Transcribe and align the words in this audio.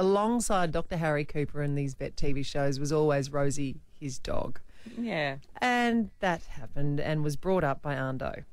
alongside 0.00 0.72
Dr. 0.72 0.96
Harry 0.96 1.26
Cooper 1.26 1.62
in 1.62 1.74
these 1.74 1.94
vet 1.94 2.16
TV 2.16 2.44
shows 2.44 2.80
was 2.80 2.90
always 2.90 3.30
Rosie, 3.30 3.76
his 4.00 4.18
dog. 4.18 4.58
Yeah. 4.98 5.36
And 5.60 6.10
that 6.20 6.42
happened 6.44 7.00
and 7.00 7.22
was 7.22 7.36
brought 7.36 7.64
up 7.64 7.82
by 7.82 7.94
Ando. 7.94 8.44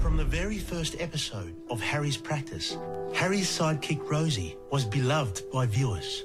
From 0.00 0.18
the 0.18 0.24
very 0.24 0.58
first 0.58 0.94
episode 1.00 1.56
of 1.70 1.80
Harry's 1.80 2.18
practice, 2.18 2.76
Harry's 3.14 3.48
sidekick 3.48 4.08
Rosie 4.08 4.56
was 4.70 4.84
beloved 4.84 5.50
by 5.50 5.64
viewers. 5.66 6.24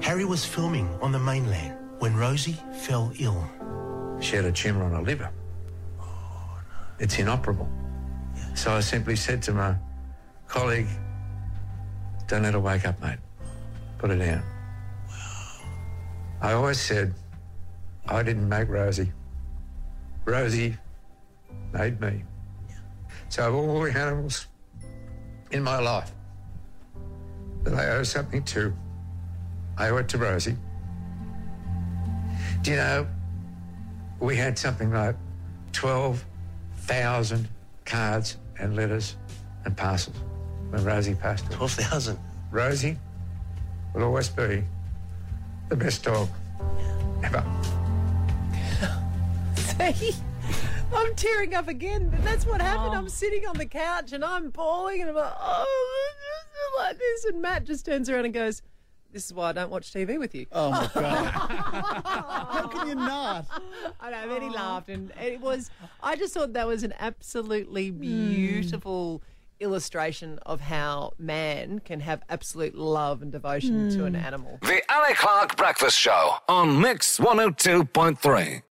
Harry 0.00 0.24
was 0.24 0.44
filming 0.44 0.88
on 1.02 1.10
the 1.10 1.18
mainland 1.18 1.76
when 1.98 2.16
Rosie 2.16 2.56
fell 2.72 3.12
ill. 3.18 3.44
She 4.20 4.36
had 4.36 4.44
a 4.44 4.52
tumour 4.52 4.84
on 4.84 4.92
her 4.92 5.02
liver. 5.02 5.30
Oh, 6.00 6.60
it's 7.00 7.18
inoperable. 7.18 7.68
So 8.54 8.72
I 8.72 8.80
simply 8.80 9.16
said 9.16 9.42
to 9.42 9.52
my 9.52 9.74
colleague, 10.46 10.88
don't 12.30 12.44
let 12.44 12.54
her 12.54 12.60
wake 12.60 12.86
up, 12.86 13.02
mate. 13.02 13.18
Put 13.98 14.12
it 14.12 14.18
down. 14.18 14.44
I 16.40 16.52
always 16.52 16.80
said, 16.80 17.12
I 18.06 18.22
didn't 18.22 18.48
make 18.48 18.68
Rosie. 18.68 19.10
Rosie 20.24 20.76
made 21.72 22.00
me. 22.00 22.22
So 23.30 23.48
of 23.48 23.54
all 23.56 23.82
the 23.82 23.98
animals 23.98 24.46
in 25.50 25.64
my 25.64 25.80
life 25.80 26.12
that 27.64 27.74
I 27.74 27.90
owe 27.90 28.04
something 28.04 28.44
to, 28.44 28.72
I 29.76 29.88
owe 29.88 29.96
it 29.96 30.08
to 30.10 30.18
Rosie. 30.18 30.56
Do 32.62 32.70
you 32.70 32.76
know, 32.76 33.08
we 34.20 34.36
had 34.36 34.56
something 34.56 34.92
like 34.92 35.16
12,000 35.72 37.48
cards 37.84 38.36
and 38.56 38.76
letters 38.76 39.16
and 39.64 39.76
parcels 39.76 40.16
when 40.70 40.84
Rosie 40.84 41.14
passed 41.14 41.46
away. 41.46 41.56
12,000. 41.56 42.18
Rosie 42.50 42.96
will 43.94 44.04
always 44.04 44.28
be 44.28 44.64
the 45.68 45.76
best 45.76 46.02
dog 46.02 46.28
ever. 47.22 47.44
See? 49.56 50.14
I'm 50.92 51.14
tearing 51.14 51.54
up 51.54 51.68
again. 51.68 52.08
But 52.08 52.24
that's 52.24 52.46
what 52.46 52.60
happened. 52.60 52.94
Oh. 52.94 52.98
I'm 52.98 53.08
sitting 53.08 53.46
on 53.46 53.56
the 53.56 53.66
couch 53.66 54.12
and 54.12 54.24
I'm 54.24 54.50
bawling 54.50 55.00
and 55.00 55.10
I'm 55.10 55.16
like, 55.16 55.32
oh, 55.38 56.12
this 56.52 56.84
like 56.84 56.98
this. 56.98 57.24
And 57.26 57.42
Matt 57.42 57.64
just 57.64 57.86
turns 57.86 58.08
around 58.08 58.24
and 58.24 58.34
goes, 58.34 58.62
This 59.12 59.26
is 59.26 59.34
why 59.34 59.50
I 59.50 59.52
don't 59.52 59.70
watch 59.70 59.92
TV 59.92 60.18
with 60.18 60.34
you. 60.34 60.46
Oh 60.52 60.70
my 60.70 60.90
god! 60.94 61.26
How 62.50 62.68
can 62.68 62.88
you 62.88 62.94
not? 62.94 63.46
I 64.00 64.10
know. 64.10 64.28
Then 64.28 64.42
he 64.42 64.48
oh. 64.48 64.52
laughed, 64.52 64.88
and 64.88 65.12
it 65.20 65.40
was. 65.40 65.70
I 66.02 66.16
just 66.16 66.34
thought 66.34 66.52
that 66.54 66.66
was 66.66 66.82
an 66.82 66.94
absolutely 66.98 67.88
hmm. 67.88 68.00
beautiful 68.00 69.22
illustration 69.60 70.38
of 70.44 70.60
how 70.60 71.12
man 71.18 71.78
can 71.80 72.00
have 72.00 72.22
absolute 72.28 72.74
love 72.74 73.22
and 73.22 73.30
devotion 73.30 73.90
to 73.90 74.04
an 74.04 74.14
hmm. 74.14 74.24
animal. 74.24 74.58
The 74.62 74.82
Ali 74.88 75.14
Clarke 75.14 75.56
Breakfast 75.56 75.98
Show 75.98 76.36
on 76.48 76.80
Mix 76.80 77.18
102.3. 77.18 78.62